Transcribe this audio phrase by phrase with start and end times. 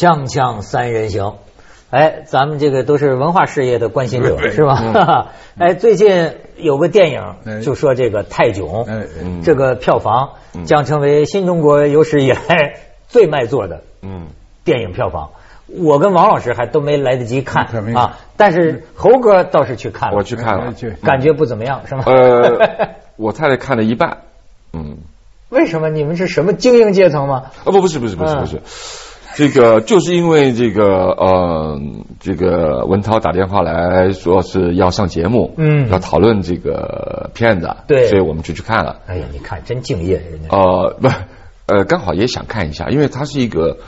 [0.00, 1.34] 锵锵三人行，
[1.90, 5.28] 哎，咱们这个都是文化事业的关心者是吧？
[5.60, 8.86] 哎，最近有个电影就说这个泰囧，
[9.44, 10.30] 这个票房
[10.64, 12.76] 将成为新中国有史以来
[13.08, 13.82] 最卖座的
[14.64, 15.32] 电影票房。
[15.66, 20.72] 我跟王老师还都没来得及看啊，但是猴哥倒是去看了，我去看了，
[21.04, 22.04] 感觉不怎么样是吗？
[22.06, 24.22] 呃， 我太太看了一半，
[24.72, 24.96] 嗯，
[25.50, 25.90] 为什么？
[25.90, 27.50] 你们是什么精英阶层吗？
[27.66, 28.62] 啊不，不是，不是，不是，不是。
[29.34, 31.80] 这个就是因为这个呃，
[32.18, 39.00] 这个文涛打电话来说是要上节目，嗯，要讨论这个片子，对，所以我们就去看了。
[39.06, 40.48] 哎呀，你看真敬业，人家。
[40.50, 41.08] 呃，不，
[41.66, 43.78] 呃，刚好也想看一下，因为它是一个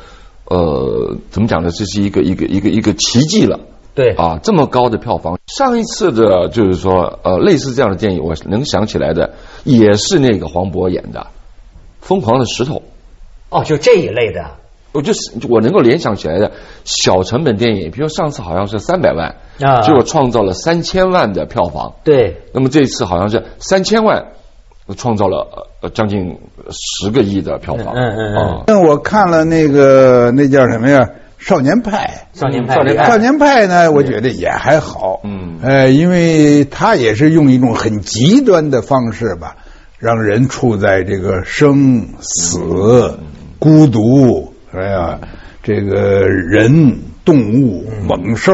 [0.47, 1.71] 呃，怎么讲呢？
[1.71, 3.61] 这是一个一个一个一个奇迹了。
[3.95, 9.35] 对啊，这么高的票房，上一次的就是说呃，类似这样的电影，我能想起来的
[9.65, 11.21] 也是那个黄渤演的
[12.01, 12.77] 《疯狂的石头》。
[13.51, 14.62] 哦，就这一类的。
[14.93, 16.53] 我就是我能够联想起来的
[16.85, 21.95] 小成本电影，比如上次好像是三百万，啊，结果创造了三千万的票房。
[22.05, 22.43] 对。
[22.53, 24.27] 那么这次好像是三千万，
[24.97, 26.39] 创造了呃将近
[26.71, 27.95] 十个亿的票房。
[27.95, 28.65] 嗯嗯嗯。
[28.67, 31.09] 那我看了那个那叫什么呀？
[31.39, 32.29] 少年派。
[32.35, 32.75] 少年派。
[33.07, 35.23] 少年派呢，我觉得也还好。
[35.25, 35.59] 嗯。
[35.63, 39.57] 呃，因为他也是用一种很极端的方式吧，
[39.99, 43.19] 让人处在这个生死、
[43.59, 44.52] 孤独。
[44.73, 45.21] 哎呀，
[45.63, 48.53] 这个人、动物、猛兽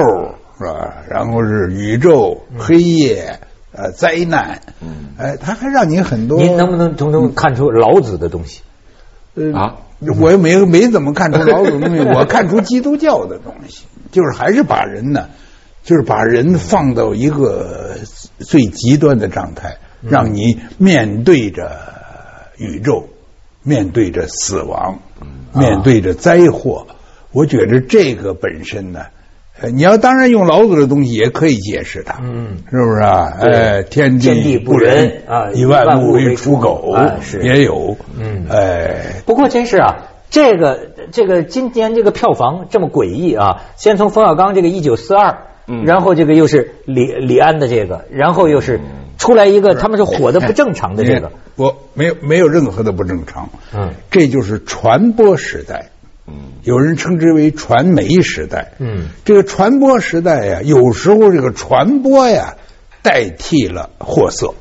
[0.58, 0.94] 是吧？
[1.08, 3.38] 然后是宇宙、黑夜、
[3.72, 6.42] 呃灾难，嗯，哎，他还让你很多。
[6.42, 8.62] 您能不能从中看出老子的东西？
[9.34, 9.76] 呃啊，
[10.20, 15.28] 我又没没怎么看出老子的东西， 我看出基督教的东西，就是还是把人呢，
[15.84, 17.94] 就是把人放到一个
[18.40, 21.70] 最极端的状态，让你面对着
[22.56, 23.08] 宇宙，
[23.68, 24.98] 面对着死亡。
[25.54, 26.86] 面对着灾祸，
[27.32, 29.06] 我觉得这个本身呢，
[29.72, 33.32] 你要当然用老子的东西也可以解释它，嗯，是不是啊？
[33.40, 37.40] 哎，天地不仁啊，以万物为刍狗，是。
[37.42, 39.96] 也有，嗯，哎，不过真是啊，
[40.28, 48.80] 这个这个今天这个票房这么诡异啊，先从冯小刚这个一九四二，嗯，然后这个又是李李安的这个，然后又是
[49.18, 51.30] 出来一个他们是火的不正常的这个。
[51.56, 53.50] 不，没有没有任何的不正常。
[53.74, 55.90] 嗯，这就是传播时代。
[56.28, 58.72] 嗯，有人称之为传媒时代。
[58.78, 62.54] 嗯，这个传播时代呀，有时候这个传播呀，
[63.02, 64.54] 代替了货色。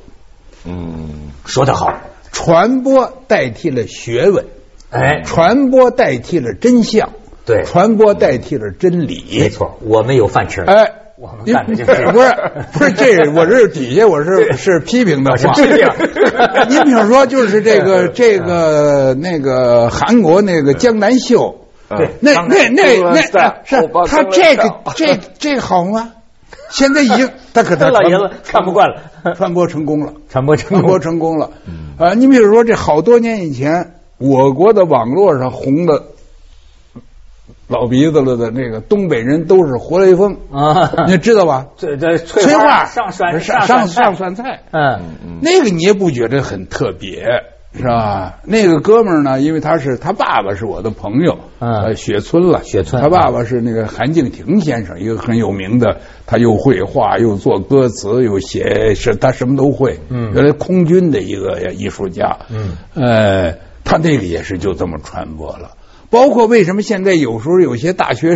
[0.66, 2.02] 嗯，说得好，
[2.32, 4.46] 传播代替了学问。
[4.90, 7.12] 哎，传播代替了真相。
[7.46, 9.24] 对，传播代替了真理。
[9.40, 10.62] 没错，我们有饭吃。
[10.62, 11.07] 哎。
[11.20, 12.32] 我们干的就是不是
[12.74, 15.88] 不是这我这底下我是是批评的话，批评。
[16.70, 21.56] 你比如说就是这个这个那个韩国那个江南秀，
[21.90, 23.32] 对，那那那那是
[24.08, 26.12] 他这个这这个好吗？
[26.70, 31.50] 现在已经 他可他老爷子看不惯了，传播成功了，传播传播成功了。
[31.98, 36.04] 啊，你比如说这好多年以前，我国的网络上红的。
[37.68, 41.68] 老鼻子了的那个东北人都是活雷锋啊，你知道吧？
[41.78, 47.26] 这这翠花上酸上上上酸菜， 嗯，那个你也不觉得很特别
[47.74, 48.40] 是吧？
[48.46, 65.72] 那个哥们儿呢，因为他是他爸爸是我的朋友，呃，雪村了，雪村，他爸爸是那个韩敬亭先生，一个很有名的，他又绘画又做歌词又写，是他什么都会，嗯，原来空军的一个艺术家，嗯，呃，他那个也是就这么传播了。
[66.10, 68.36] 包括为什么现在有时候有些大学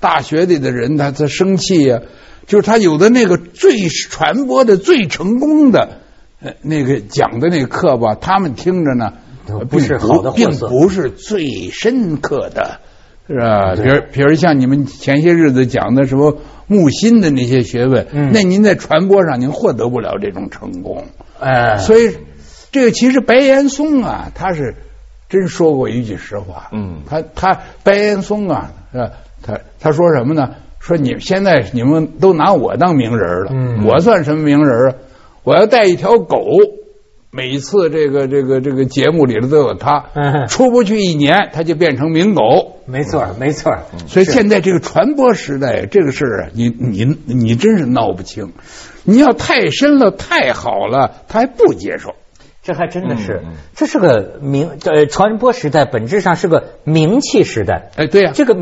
[0.00, 2.00] 大学里的人他他生气呀？
[2.44, 6.00] 就是他有的那个最传播的最成功的
[6.60, 9.12] 那个讲的那个课吧，他们听着呢，
[9.70, 12.80] 不是好的，并不是最深刻的，
[13.28, 13.74] 是吧？
[13.76, 21.04] 比如比如像你们前些日子讲的什么木心的那些学问，那您在传播上您获得不了这种成功。
[21.38, 22.16] 哎，所以
[22.72, 24.74] 这个其实白岩松啊，他是。
[25.32, 29.10] 真说过一句实话，嗯，他他白岩松啊，是吧？
[29.42, 30.50] 他他说什么呢？
[30.78, 34.94] 说你现在你们都拿我当名人了，嗯，我算什么名人啊？
[35.42, 36.44] 我要带一条狗，
[37.30, 40.04] 每次这个这个这个节目里头都有他，
[40.48, 42.76] 出不去一年，他就变成名狗。
[42.84, 43.72] 没错，没错。
[44.06, 48.52] 所以现在这个传播时代，这个事儿啊，你你你真是闹不清。
[49.04, 52.10] 你要太深了，太好了，他还不接受。
[52.62, 53.42] 这还真的是，
[53.74, 57.90] 这是个名呃传播时代，本质上是个名气时代。
[57.96, 58.56] 哎，对呀，这个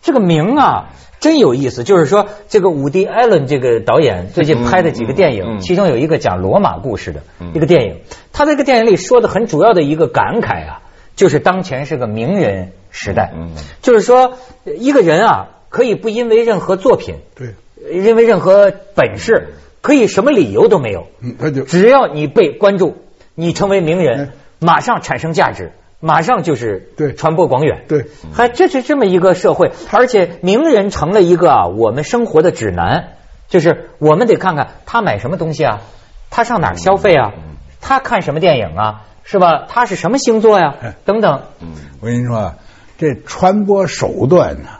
[0.00, 0.88] 这个名啊，
[1.20, 1.84] 真有意思。
[1.84, 7.22] 就是说，这个伍迪·艾伦这个导演最近拍的几个电影，其中有一个讲罗马故事的
[7.54, 8.00] 一个电影，
[8.32, 10.82] 他这个电影里说的很主要的一个感慨啊，
[11.14, 13.32] 就是当前是个名人时代。
[13.36, 13.50] 嗯，
[13.82, 17.54] 就是说一个人啊，可以不因为任何作品，对，
[17.92, 19.48] 因为任何本事，
[19.82, 22.96] 可以什么理由都没有，嗯，他就只要你被关注，
[23.34, 25.72] 你成为名人，马上产生价值。
[26.04, 33.10] 马上就是对传播广远，对，还这是这么一个社会，而且名人成了一个啊，我们生活的指南，
[33.48, 35.80] 就是我们得看看他买什么东西啊，
[36.28, 37.34] 他上哪消费啊，
[37.80, 39.66] 他看什么电影啊，是吧？
[39.68, 40.74] 他是什么星座呀？
[41.04, 41.42] 等等。
[41.60, 41.68] 嗯，
[42.00, 42.54] 我跟你说，
[42.98, 44.70] 这传播手段呢，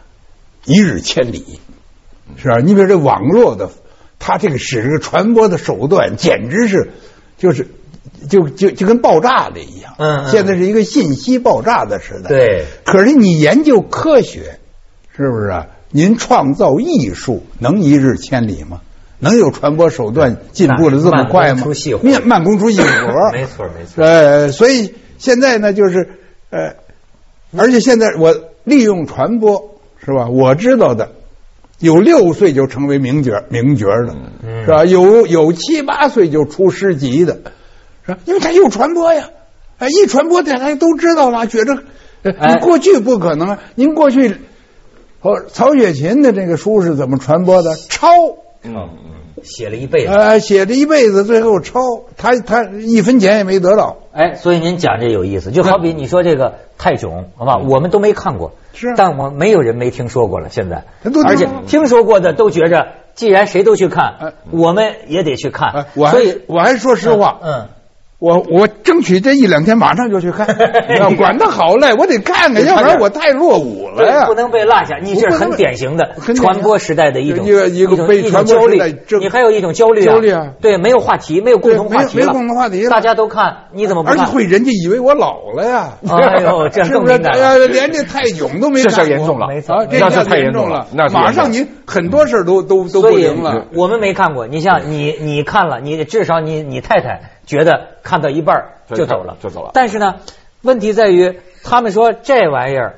[0.64, 1.60] 一日千里，
[2.36, 2.56] 是吧？
[2.58, 3.70] 你比如这网络的，
[4.18, 6.90] 他这个使这个传播的手段，简直是
[7.38, 7.68] 就是。
[8.28, 12.64] 就就就跟爆炸的一样，嗯，现在是一个信息爆炸的时代，对。
[12.84, 14.58] 可是你研究科学，
[15.16, 15.66] 是不是啊？
[15.90, 18.80] 您创造艺术能一日千里吗？
[19.18, 21.62] 能有传播手段进步的这么快吗？
[22.02, 24.02] 慢慢工出细活， 没错没错。
[24.02, 26.08] 呃，所以现在呢，就是
[26.50, 26.74] 呃，
[27.56, 28.34] 而且现在我
[28.64, 30.28] 利用传播，是吧？
[30.28, 31.12] 我知道的
[31.78, 34.16] 有六岁就成为名角名角的，
[34.64, 34.84] 是吧？
[34.84, 37.40] 有有七八岁就出诗集的。
[38.04, 38.18] 是吧？
[38.24, 39.30] 因为他有传播呀，
[39.78, 41.78] 哎，一传播大家都知道了，觉着，
[42.22, 43.58] 你过去不可能。
[43.74, 44.36] 您过去，
[45.20, 47.74] 哦，曹雪芹的这个书是怎么传播的？
[47.88, 48.08] 抄，
[48.62, 48.88] 嗯，
[49.42, 51.80] 写了一辈子，呃，写了一辈子，最后抄，
[52.16, 53.96] 他他一分钱也没得到。
[54.12, 60.48] 哎，所以您讲这有意思，就好比你说这个泰囧，好吧，我们都没看过，是，但我没有人没听说过了。
[60.50, 60.84] 现在，
[61.24, 65.86] 而且听说过的都觉着，既然谁都去看，我们也得去看。
[65.94, 67.68] 所以我还说实话，嗯。
[68.22, 70.46] 我我争取这一两天马上就去看，
[71.18, 74.26] 管他好赖，我得看看， 要不然我太落伍了呀。
[74.26, 84.20] 不能被落下，你是很典型的传播时代的一种一个一个被传播时你还有一种焦虑焦虑啊，对，没有话题，没有共同话题没有共同话题了，大家都看，你怎么不看？
[84.20, 85.94] 而且会人家以为我老了呀？
[86.08, 93.66] 哎呦，这更敏感了，连这泰囧都没这事严重了，没错，这事太严重了，那马上你很多事都都都不灵了。
[93.74, 99.70] 我们没看过，你像你你看了，你至少你你太太觉得看到一半就走了，就走了。
[99.74, 100.16] 但是呢，
[100.62, 102.96] 问题在于，他们说这玩意儿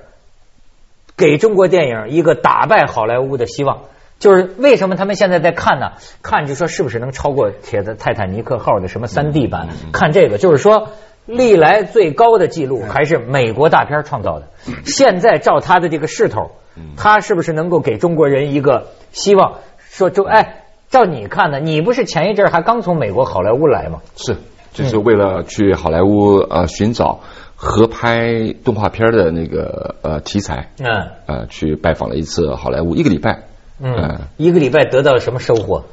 [1.16, 3.82] 给中国电影一个打败好莱坞的希望。
[4.20, 5.92] 就是为什么他们现在在看呢？
[6.22, 9.68] 看就说是不是能超过《铁的泰坦尼克号》的什么三 D 版？
[9.92, 10.90] 看这个，就是说
[11.26, 14.48] 历来最高的记录还是美国大片创造的。
[14.86, 16.52] 现在照他的这个势头，
[16.96, 19.58] 他是不是能够给中国人一个希望？
[19.90, 20.63] 说就哎，
[20.94, 21.58] 照你看呢？
[21.58, 24.00] 你不是前一阵还刚从美国好莱坞来吗？
[24.14, 24.36] 是。
[24.72, 27.20] 就是为了去好莱坞呃寻找
[27.54, 33.44] 合拍动画片的那个呃题材，嗯，呃去拜访了一次好莱坞一个礼拜，
[33.80, 35.84] 嗯，一个礼拜得到了什么收获？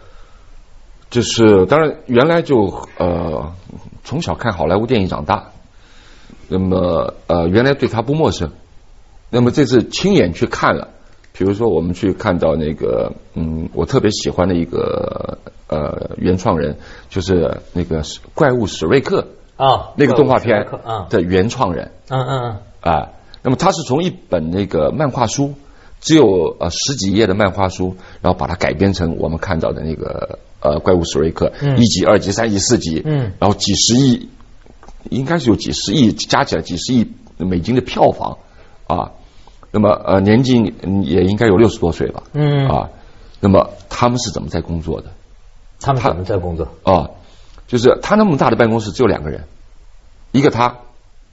[1.11, 3.53] 就是当然原来就呃
[4.03, 5.51] 从小看好莱坞电影长大，
[6.47, 8.49] 那么呃原来对他不陌生，
[9.29, 10.87] 那么这次亲眼去看了。
[11.41, 16.77] 比如说，我们去看到那个，嗯，我特别喜欢的一个呃原创人，
[17.09, 18.03] 就是那个
[18.35, 20.67] 怪物史瑞克啊，那个动画片
[21.09, 22.41] 的原创人，嗯嗯
[22.83, 23.09] 嗯，啊，
[23.41, 25.55] 那么他是从一本那个漫画书，
[25.99, 31.75] 只有呃十几页的漫画书，然后把它改编成我们看到的那个呃怪物史瑞克，嗯。
[31.79, 34.29] 一集、二集、三集、四集，嗯，然后几十亿，
[35.09, 38.37] 应该是有几十亿加起来几十亿美金的票房
[38.85, 39.13] 啊。
[39.71, 40.57] 那么呃，年纪
[41.03, 42.23] 也应该有六十多岁吧。
[42.33, 42.89] 嗯啊，
[43.39, 45.11] 那么他们是怎么在工作的？
[45.79, 46.67] 他们怎么在工作？
[46.83, 47.09] 啊，
[47.67, 49.45] 就是他那么大的办公室只有两个人，
[50.31, 50.75] 一个他，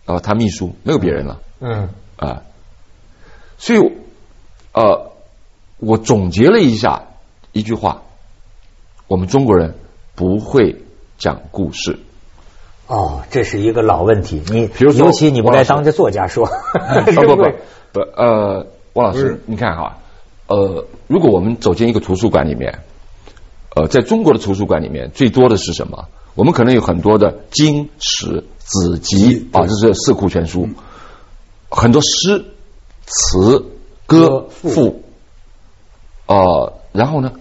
[0.06, 1.40] 啊，他秘书没有别人了。
[1.60, 2.42] 嗯啊，
[3.58, 3.92] 所以
[4.72, 5.12] 呃，
[5.78, 7.08] 我总结了一下
[7.52, 8.02] 一句话：
[9.08, 9.74] 我们中国人
[10.14, 10.84] 不会
[11.18, 11.98] 讲故事。
[12.88, 14.42] 哦，这是一个老问题。
[14.48, 17.52] 你比如说，尤其你不该当着作家说，不 不。
[17.90, 19.98] 不呃，王老师，你看哈，
[20.46, 22.80] 呃，如果我们走进一个图书馆里面，
[23.74, 26.06] 呃，在中国的图书馆里面最多的是什么？
[26.34, 30.68] 我们可能有很多的经史子集啊，这是四库全书，
[31.70, 32.44] 很多诗
[33.06, 33.64] 词
[34.06, 35.02] 歌赋，
[36.26, 37.32] 呃，然后呢，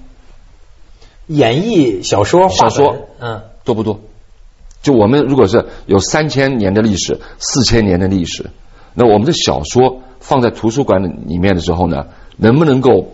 [1.28, 4.00] 演绎小说小说，嗯，多不多？
[4.82, 8.52] 就我们如果是有三千年的历史，四千年的历史，
[8.94, 10.02] 那我们的小说。
[10.20, 13.12] 放在图书馆里面的时候呢，能不能够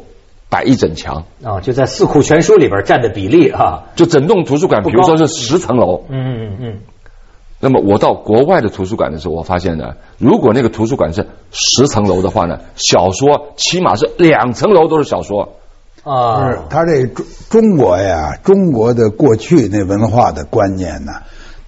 [0.49, 1.59] 摆一整墙啊？
[1.59, 6.79] 就在四库全书里边占的比例啊，就整栋图书馆，比如说是十层楼，嗯嗯嗯。
[7.59, 15.57] 那么我到国外的图书馆的时候，我发现呢，如果那个图书馆是十层楼的话呢，小说起码是两层楼都是小说
[16.03, 16.51] 啊。
[16.51, 21.11] 是他这中中国呀，中国的过去那文化的观念呢，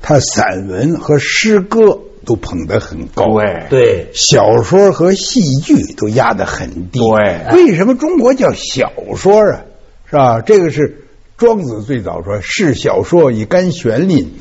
[0.05, 2.00] 他散文和诗歌。
[2.25, 7.53] 都捧得很高，对对，小说和戏剧都压得很低，对。
[7.53, 9.62] 为什么中国叫小说啊？
[10.09, 10.41] 是吧？
[10.41, 11.05] 这个是
[11.38, 14.31] 庄子最早说：“是小说以干玄令，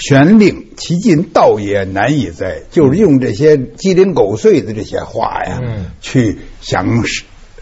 [0.00, 7.04] 玄令其尽道也难以哉。”就是用这些鸡零狗碎的这些话呀，嗯去想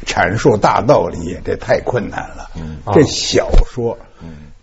[0.06, 2.50] 阐述大道理，这太困难了。
[2.94, 3.98] 这小说。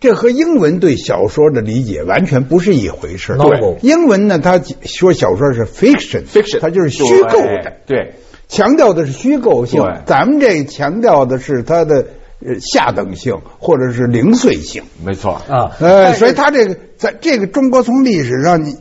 [0.00, 3.36] 这和英文对小说的理解完全不是一回事。
[3.36, 8.14] 对，英文呢，他说小说是 fiction，fiction，它就是虚构的，对，
[8.46, 9.82] 强调的是虚构性。
[10.06, 12.06] 咱们这强调的是它的
[12.60, 14.84] 下等性或者是零碎性。
[15.04, 18.76] 没错啊，呃，所以他这个在这个中国从历史上，你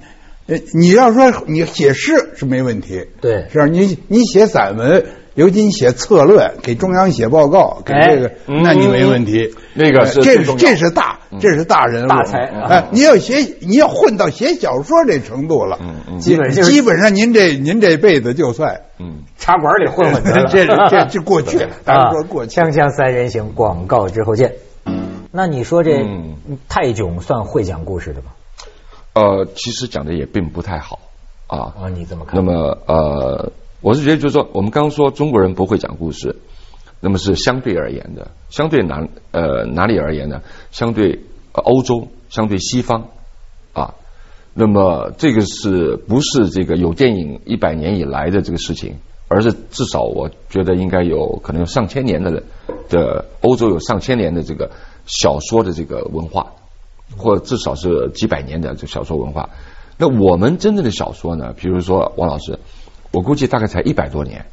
[0.46, 3.66] 呃你要说你写诗是没问题，对，是吧？
[3.66, 5.04] 你你写散文。
[5.38, 9.54] 尤其你写策论，给中央写报告，给这个，那你没问题。
[9.76, 12.40] 那个是这是这是大，这是大人物，大才。
[12.40, 15.78] 哎，你要写，你要混到写小说这程度了，
[16.20, 21.70] 基本基本上您这您这辈子就算，嗯，茶馆里混混的， 这这就过去了。
[21.86, 22.60] 咱说过去。
[22.60, 24.56] 锵锵三人行，广告之后见。
[25.32, 26.04] 那你说这
[26.68, 28.32] 泰囧算会讲故事的吗？
[29.14, 30.98] 呃，其实讲的也并不太好
[31.46, 31.78] 啊。
[31.80, 32.34] 啊，你怎么看？
[32.36, 33.52] 那么呃。
[33.80, 36.36] 我是觉得，就是说，我们刚刚说中国人不会讲故事，
[37.00, 40.42] 那么是相对而言的，相对哪呃哪里而言呢？
[40.72, 41.20] 相对
[41.52, 43.10] 欧洲，相对西方
[43.74, 43.94] 啊，
[44.56, 48.96] 那么这个是不是这个有电影一百年以来的这个事情？
[49.28, 52.44] 而是至少我觉得应该有可能有上千年的
[52.90, 54.72] 的欧洲有上千年的这个
[55.06, 56.54] 小说的这个文化，
[57.16, 59.50] 或至少是几百年的这小说文化。
[60.00, 61.54] 那我们真正的小说呢？
[61.56, 62.58] 比如说王老师。
[63.12, 64.46] 我估计大概才一百多年，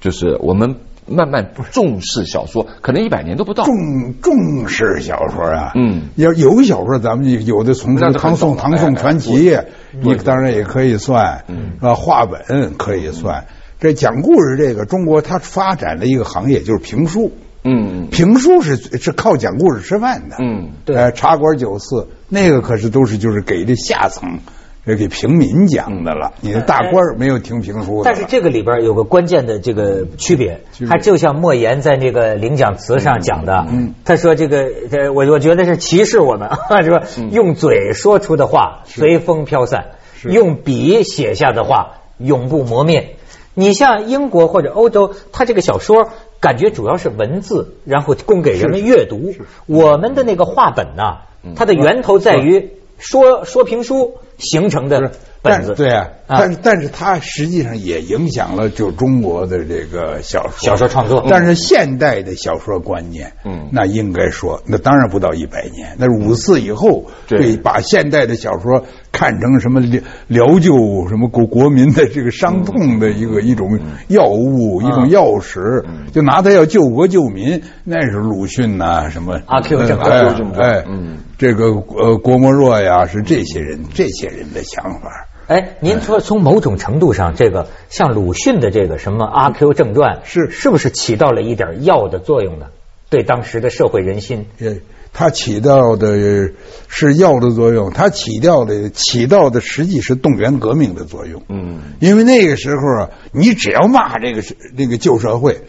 [0.00, 3.64] 就是我们慢慢重视小说，可能一百年都不到。
[3.64, 3.74] 重
[4.22, 9.58] 重视小说啊，嗯，要有小说，咱们有的从唐宋唐宋传奇，
[10.00, 11.44] 你当然也可以算，
[11.80, 13.46] 啊，话本可以算。
[13.80, 17.32] 这讲故事这个，中国它发展的一个行业就是评书，
[17.64, 24.38] 嗯，评书是是靠讲故事吃饭的，嗯，对，茶馆酒肆那个可是都是就是给这下层。
[24.84, 28.02] 这给平民讲的了，你的大官没有听评书。
[28.04, 33.64] 但是这个里边有个关键的这个区别，他就像莫言在那个领奖词上讲的，
[34.04, 36.50] 他说这个，我我觉得是歧视我们，
[36.84, 39.92] 说用嘴说出的话随风飘散，
[40.24, 43.14] 用笔写下的话永不磨灭。
[43.54, 46.08] 你像英国或者欧洲，他这个小说
[46.40, 49.32] 感觉主要是文字，然后供给人们阅读。
[49.66, 51.18] 我们的那个话本呢，
[51.54, 52.70] 它的源头在于。
[52.98, 53.44] 说。
[53.44, 61.24] 说评书形成的本子，对啊，但但是它实际上也影响了就中国的这个小说小说创作。
[61.28, 70.74] 但是现代的小说观念，嗯，那应该说，那当然不到一百年，那是五四以后，对，把现代的小说看成什么疗疗救
[71.08, 81.18] 什么国国民的这个伤痛的一个一种药物，一种药食，就拿它要救国救民，那是鲁迅呐，什么阿 Q 正阿 Q 正哎，嗯。
[81.42, 85.26] 这个呃，郭沫若呀，是这些人这些人的想法。
[85.48, 92.66] 哎，您说从某种程度上，这个像鲁迅的这个什么《阿 Q 正传》，是是不是起到了一点药的作用呢？
[93.10, 94.76] 对当时的社会人心，呃，
[95.12, 96.52] 它起到的
[96.86, 101.42] 是药的作用，它起到的起到的实际是动员革命的作用。
[101.48, 104.44] 嗯，因为那个时候啊，你只要骂这个
[104.76, 105.60] 那个旧社会。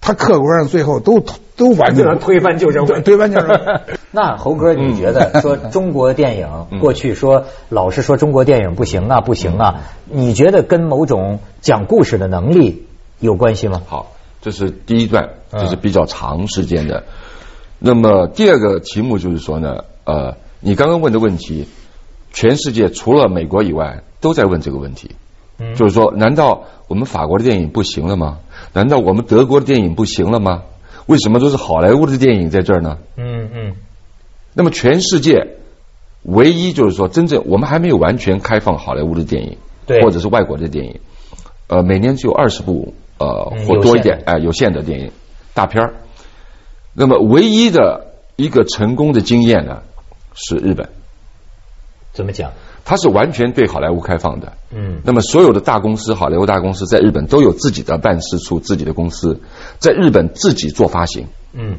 [0.00, 1.22] 他客观上最后都
[1.56, 3.94] 都完全推翻旧社会， 推翻旧社会。
[4.10, 6.48] 那猴哥，你觉得说中国电影
[6.80, 9.82] 过去说老是说中国电影不行啊，不行啊？
[10.06, 12.86] 你觉得跟某种讲故事的能力
[13.18, 13.82] 有关系吗？
[13.86, 17.04] 好，这是第一段，这是比较长时间的。
[17.78, 21.68] 那么第二个题目就是说呢，呃，你刚刚问的问题，
[22.32, 25.16] 全世界除了美国以外都在问这个问题，
[25.74, 28.38] 就是说，难道我们法国的电影不行了吗？
[28.72, 30.62] 难道我们德国的电影不行了吗？
[31.06, 32.98] 为什么都是好莱坞的电影在这儿呢？
[33.16, 33.74] 嗯嗯。
[34.54, 35.56] 那么全世界
[36.22, 41.00] 唯一就是说，真正我们还没有完全开放好莱坞的电影，对，或者是外国的电影，
[41.68, 45.10] 呃，每年只有二十部呃或多一点哎有限的电影
[45.54, 45.94] 大片儿。
[46.94, 49.82] 那么唯一的一个成功的经验呢，
[50.34, 50.88] 是日本。
[52.18, 52.50] 怎么讲？
[52.84, 59.40] 它是完全对好莱坞开放的，嗯，那么所有的大公司，好莱坞大公司在日本都有自己的办事处、自己的公司，
[59.78, 61.78] 在日本自己做发行，嗯，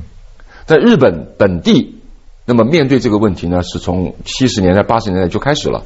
[0.66, 2.00] 在日本本地，
[2.46, 5.84] 那么面对这个问题呢，是从七十年代、八十年代就开始了，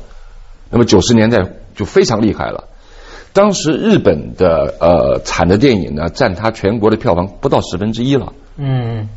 [0.69, 1.39] 那么九十年代
[1.75, 2.65] 就非常厉害了。
[3.33, 9.10] 当时日本的呃产的电影呢，占它全国的票房不到十分之一了，嗯，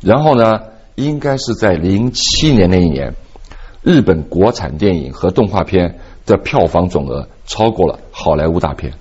[0.00, 0.60] 然后呢，
[0.94, 3.14] 应该是在零七年那一年。
[3.82, 8.94] 日本国产电影和动画片的票房总额超过了好莱坞大片。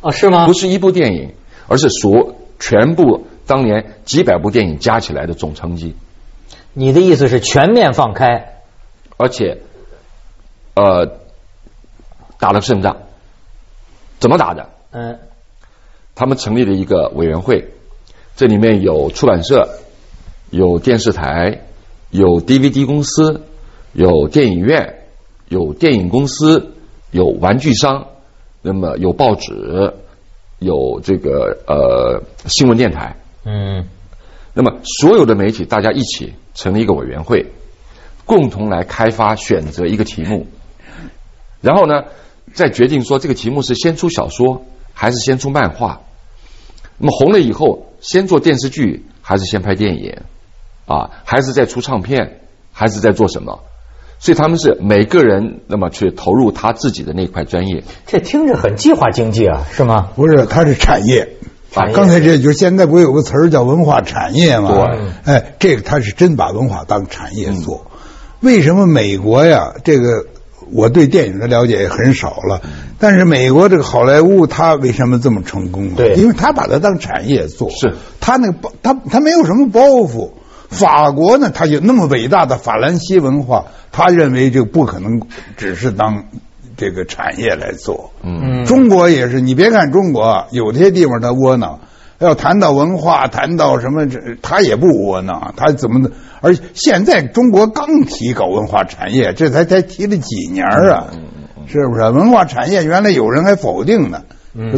[0.00, 0.46] 哦，是吗？
[0.46, 1.34] 不是一部电影，
[1.66, 5.96] 而是所全部当年几百部电影加起来的总成绩。
[6.72, 8.60] 你的意思是全面放开，
[9.16, 9.58] 而且，
[10.74, 11.18] 呃，
[12.38, 12.98] 打了胜仗。
[14.20, 14.68] 怎么打的？
[14.90, 15.18] 嗯，
[16.14, 17.72] 他们成立了一个委员会，
[18.36, 19.68] 这里面有出版社，
[20.50, 21.62] 有电视台，
[22.10, 23.42] 有 DVD 公司，
[23.92, 24.98] 有电影院，
[25.48, 26.72] 有电影公司，
[27.10, 28.06] 有玩具商。
[28.60, 29.94] 那么有报纸，
[30.58, 33.86] 有这个呃新闻电台，嗯，
[34.52, 37.46] 那么所有的媒体大家一起成立一个委员会，
[38.26, 40.48] 共同来开发选择一个题目，
[41.60, 42.02] 然后呢
[42.52, 46.00] 再决定说这个题目是先出小说还是先出漫画，
[46.98, 50.22] 那么红了以后先做电视剧还是先拍电影，
[50.84, 52.40] 啊还是再出唱片
[52.72, 53.60] 还是在做什么？
[54.18, 60.08] 所以他们是每个人那么去投入他自己的那块专业，这听着很计划经济啊，是吗？
[60.16, 61.28] 不是，它是产业。
[61.74, 64.88] 啊，刚才这就现在不有个词儿叫文化产业吗？
[65.24, 67.86] 哎，这个他是真把文化当产业做。
[68.40, 69.74] 为什么美国呀？
[69.84, 70.26] 这个
[70.72, 72.62] 我对电影的了解也很少了，
[72.98, 75.90] 但是美国这个好莱坞他为什么这么成功？
[75.90, 77.70] 对，因为他把它当产业做。
[77.70, 80.32] 是，他那个包，他他没有什么包袱。
[80.68, 85.20] 法国呢，他有那么伟大的法兰西文化，他认为就不可能
[85.56, 86.24] 只是当
[86.76, 88.12] 这个产业来做。
[88.22, 91.80] 嗯，中国也是，你别看中国有些地方它窝囊，
[92.18, 94.06] 要谈到文化，谈到什么，
[94.42, 95.54] 他也不窝囊。
[95.56, 96.10] 他怎么？
[96.40, 101.08] 而现在中国刚提搞文化产业，这才才提了几年啊？
[101.66, 102.02] 是不是？
[102.10, 104.22] 文化产业原来有人还否定呢，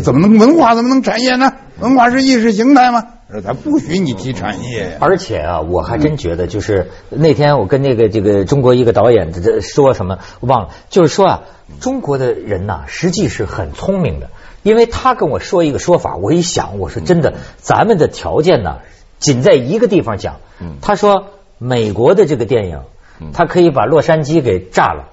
[0.03, 1.53] 怎么能文化怎么能产业呢？
[1.81, 3.07] 文化是意识形态吗？
[3.45, 11.43] 他不许你提产业，而且啊，我还真觉得，就是那天我跟那个这个中国一个导演这说什么忘了，就是说啊，
[11.79, 14.31] 中国的人呐，实际是很聪明的，
[14.65, 18.79] 因为他跟我说一个说法，我一想，我说真的，咱们的条件呢，
[19.21, 20.41] 仅在一个地方讲，
[20.83, 22.81] 他说美国的这个电影，
[23.33, 25.05] 他可以把洛杉矶给炸了，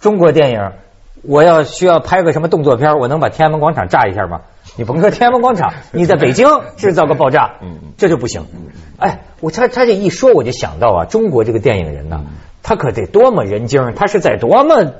[0.00, 0.72] 中国电影，
[1.26, 4.42] 我要需要拍个什么动作片，我能把天安门广场炸一下吗？
[4.76, 7.56] 你甭说天安门广场， 你在北京制造个爆炸，
[7.96, 8.46] 这就不行。
[8.98, 12.24] 哎，我他他这一说，我就想到啊，中国这个电影人呢，
[12.62, 14.92] 他可得多么人精，他是在多么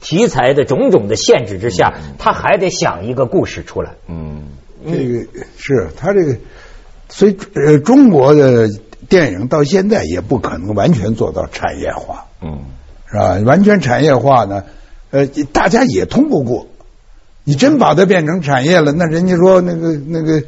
[0.00, 3.92] 题材的种种的限制之下，他还得想一个故事出来。
[4.08, 4.44] 嗯，
[4.84, 5.26] 这个
[5.56, 6.36] 是他这个，
[7.08, 8.68] 所以呃，中国的
[9.08, 12.26] 电影到现在也不可能完全做到产业化。
[12.42, 12.64] 嗯，
[13.10, 13.38] 是吧？
[13.46, 14.64] 完全产业化呢，
[15.10, 16.66] 呃，大家也通不过。
[17.44, 20.42] 你真把它变成产业了，那人家说那个那个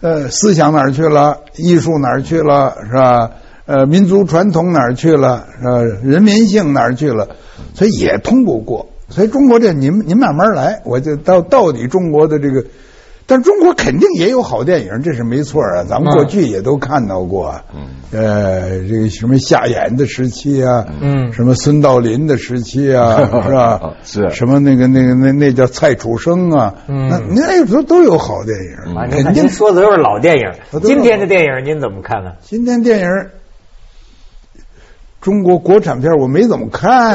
[0.00, 3.30] 呃思想哪儿去了，艺术哪儿去了，是吧？
[3.66, 5.82] 呃，民族传统哪儿去了，是吧？
[6.02, 7.36] 人民性哪儿去了？
[7.74, 8.88] 所以也通不过。
[9.08, 12.64] 所以中国这您您慢慢来，我就到到底中国的这个。
[13.30, 15.84] 但中国肯定也有好电影，这是没错啊。
[15.84, 23.80] 咱们过去也都看到过，嗯，呃，这个什么夏衍的时期啊，嗯，什么孙道临的时期啊， 是吧？
[24.02, 24.28] 是。
[24.30, 29.22] 什么那个那个那那叫蔡楚生啊，嗯，那那都都有好电影。
[29.22, 30.50] 肯定说的都是老电影，
[30.82, 32.32] 今天的电影您怎么看呢？
[32.42, 33.06] 今天电影。
[35.20, 37.14] 中国国产片我没怎么看，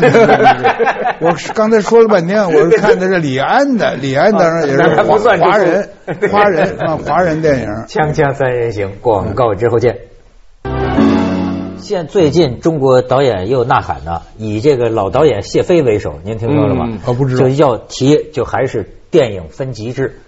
[1.20, 5.90] 我刚才说了半天，我是看的是李安的， 李安当然也是华华人，
[6.32, 7.68] 华人啊，华人电影。
[7.88, 9.98] 锵锵三人行，广告之后见。
[11.80, 17.00] 现最近中国导演又呐喊呢，以这个老导演谢飞为首，您听说了吗？
[17.08, 17.48] 我，不知道。
[17.48, 20.20] 就要提，就还是电影分级制。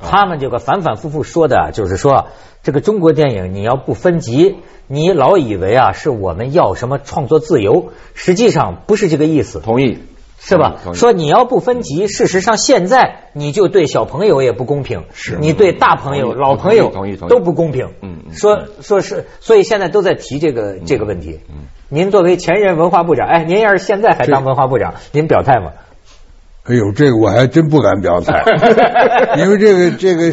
[0.00, 2.28] 他们这个反反复复说的，就是说
[2.62, 4.56] 这个中国电影你要不分级。
[4.92, 7.90] 你老以为啊，是我们要什么创作自由？
[8.14, 9.60] 实际上不是这个意思。
[9.60, 9.98] 同意，
[10.40, 10.78] 是吧？
[10.94, 16.90] 说你要不分级，事实上现在你就对小朋友也不公平，是你对大朋友、老朋友
[17.28, 17.90] 都不公平。
[18.02, 18.34] 嗯嗯。
[18.34, 21.38] 说说是，所以现在都在提这个这个问题。
[21.48, 21.66] 嗯。
[21.88, 25.70] 您作为前任文化部长，哎，您要是现在还当文化部长，您表态吗？
[26.64, 28.44] 哎呦，这个我还真不敢表态，
[29.38, 30.32] 因为这个这个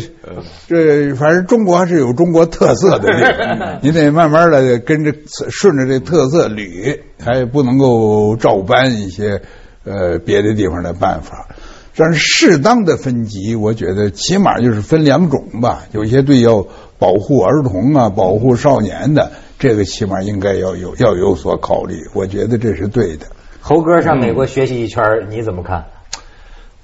[0.68, 5.14] 这反正中国还是有中国特色的，你得慢慢的跟着
[5.50, 9.42] 顺着这特色捋，还不能够照搬一些
[9.84, 11.48] 呃别的地方的办法。
[11.96, 16.68] 但是适当的分级，我觉得起码就是分两种吧，有些队要
[17.00, 23.26] 保护儿童啊、保护少年的，这个起码应该要有要有所考虑，我觉得这是对的。
[23.62, 25.86] 猴哥上美国学习一圈，你怎么看？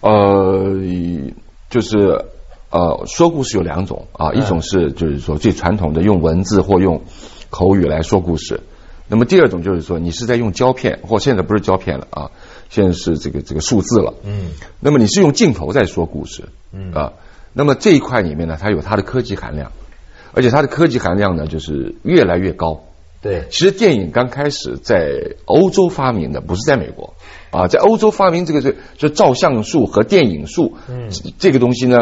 [0.03, 0.75] 呃，
[1.69, 2.25] 就是
[2.69, 7.03] 呃，说故事有两种啊，一种是就是说最传统的用文字或用
[7.49, 8.59] 口语来说故事，
[9.07, 12.31] 那么第二种就是说，你是在用胶片，或现在不是胶片了啊，
[12.69, 14.13] 现在是这个这个数字了。
[14.25, 14.51] 嗯。
[14.81, 16.49] 那么你是用镜头在说故事。
[16.73, 16.91] 嗯。
[16.91, 17.13] 啊，
[17.53, 19.71] 那么这一块里面呢，它有它的科技含量，
[20.33, 22.83] 而且它的科技含量呢，就是越来越高。
[23.21, 23.45] 对。
[23.49, 27.13] 其实电影刚开始在欧洲发明的，不是在美国。
[27.53, 30.73] 啊，在欧洲发明这个是就照相术和电影术。
[30.89, 31.09] 嗯。
[31.37, 31.97] 这个东西呢，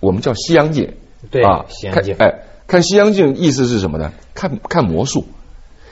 [0.00, 0.94] 我们叫西洋镜。
[1.30, 1.44] 对。
[1.44, 2.16] 啊，西洋镜。
[2.18, 4.12] 哎，看西洋镜意思是什么呢？
[4.34, 5.24] 看看魔术。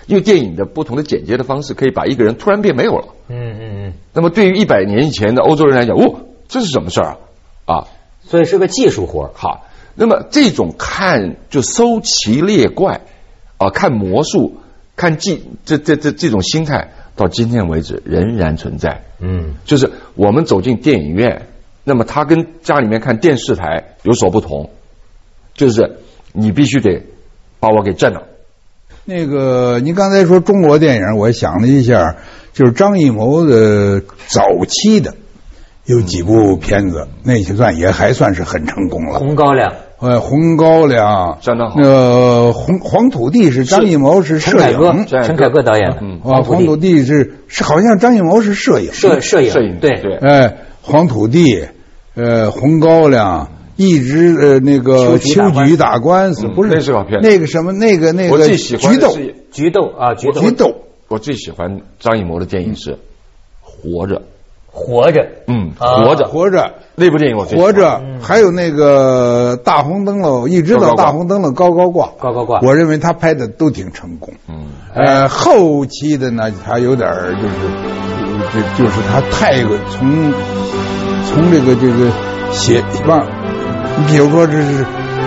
[0.07, 3.09] 因为电影的不同的剪接的方式，可以把一个人突然变没有了。
[3.29, 3.93] 嗯嗯嗯。
[4.13, 7.19] 那么对于一百年以前的欧洲人来讲，哦，这是什么事儿啊？
[7.65, 7.87] 啊，
[8.25, 13.03] 所以是个技术活儿好，那么这种看就搜奇猎怪
[13.59, 14.57] 啊，看魔术，
[14.97, 16.91] 看技这这这这种心态，
[17.23, 19.03] 到今天为止仍然存在。
[19.21, 21.47] 嗯，就是我们走进电影院，
[21.85, 24.71] 那么他跟家里面看电视台有所不同，
[25.55, 25.99] 就是
[26.33, 27.05] 你必须得
[27.61, 28.25] 把我给震了。
[29.05, 32.17] 那个，您刚才说中国电影，我想了一下，
[32.53, 35.15] 就是张艺谋的早期的
[35.85, 39.21] 有几部片子，那些算也还算是很成功了。
[39.21, 41.77] 红高粱，呃，红高粱相当好。
[41.79, 45.97] 那黄黄土地是张艺谋是摄影，陈凯歌导演的。
[46.29, 50.17] 啊，黄土地是是好像张艺谋是摄影，摄摄影，摄影对对。
[50.17, 51.67] 哎，黄土地，
[52.15, 53.49] 呃，红高粱。
[53.75, 56.69] 一直呃那个秋菊打官司不是
[57.23, 59.17] 那个什么那个那个菊豆
[59.51, 62.99] 菊豆啊菊豆我最喜欢张艺谋的电影是
[63.63, 64.23] 活着
[64.73, 65.25] 活着。
[65.47, 66.27] 嗯活着。
[66.27, 66.75] 活着。
[66.95, 72.11] 那部电影我活着还有那个大红灯笼一直到大红灯笼高高挂。
[72.19, 72.61] 高高挂。
[72.63, 74.33] 我认为他拍的都挺成功。
[74.49, 74.67] 嗯。
[74.95, 77.09] 呃后期的呢他有点
[77.41, 77.55] 就是
[78.53, 80.33] 就就是他太从
[81.29, 82.11] 从这个这个
[82.51, 83.25] 写往。
[83.95, 84.87] 你比如说，这是，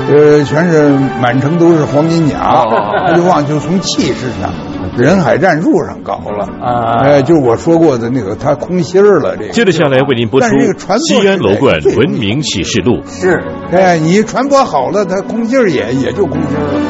[0.10, 0.90] 呃，全是
[1.22, 2.66] 满城都是黄金甲，
[3.08, 4.52] 他就忘就从气势上，
[4.98, 7.02] 人海战术上搞了啊！
[7.04, 9.36] 哎，就我说过的那个，他空心儿了。
[9.38, 10.48] 这个接着下来为您播出
[11.00, 13.02] 《西安楼冠文明启示录》。
[13.08, 16.82] 是，哎，你传播好了，他空心儿也也就空心儿了。